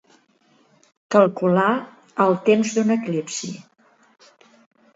[1.15, 1.67] Calcular
[2.27, 3.53] el temps d'un eclipsi.